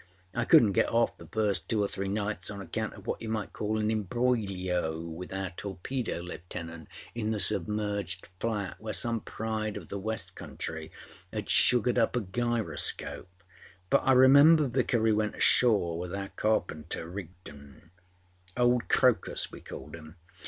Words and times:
I 0.33 0.45
couldnât 0.45 0.73
get 0.73 0.89
off 0.89 1.15
the 1.19 1.27
first 1.27 1.69
two 1.69 1.83
or 1.83 1.87
three 1.87 2.07
nights 2.07 2.49
on 2.49 2.59
account 2.59 2.95
of 2.95 3.05
what 3.05 3.21
you 3.21 3.29
might 3.29 3.53
call 3.53 3.77
an 3.77 3.91
imbroglio 3.91 4.99
with 4.99 5.31
our 5.31 5.51
Torpedo 5.51 6.21
Lieutenant 6.21 6.87
in 7.13 7.29
the 7.29 7.39
submerged 7.39 8.27
flat, 8.39 8.77
where 8.81 8.95
some 8.95 9.19
pride 9.19 9.77
of 9.77 9.89
the 9.89 9.99
West 9.99 10.33
country 10.33 10.89
had 11.31 11.51
sugared 11.51 11.99
up 11.99 12.15
a 12.15 12.21
gyroscope; 12.21 13.29
but 13.91 14.01
I 14.03 14.13
remember 14.13 14.65
Vickery 14.67 15.13
went 15.13 15.35
ashore 15.35 15.99
with 15.99 16.15
our 16.15 16.29
Carpenter 16.29 17.05
Rigdonâold 17.07 18.87
Crocus 18.89 19.51
we 19.51 19.61
called 19.61 19.95
him. 19.95 20.15